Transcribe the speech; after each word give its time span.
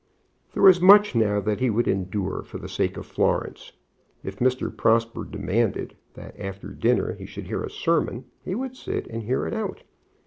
There 0.55 0.63
was 0.63 0.81
much 0.81 1.13
now 1.13 1.39
that 1.41 1.59
he 1.59 1.69
would 1.69 1.87
endure 1.87 2.41
for 2.41 2.57
the 2.57 2.67
sake 2.67 2.97
of 2.97 3.05
Florence. 3.05 3.71
If 4.23 4.39
Mr. 4.39 4.75
Prosper 4.75 5.23
demanded 5.23 5.95
that 6.15 6.33
after 6.39 6.69
dinner 6.69 7.13
he 7.13 7.27
should 7.27 7.45
hear 7.45 7.61
a 7.61 7.69
sermon, 7.69 8.25
he 8.43 8.55
would 8.55 8.75
sit 8.75 9.05
and 9.05 9.21
hear 9.21 9.45
it 9.45 9.53
out. 9.53 9.83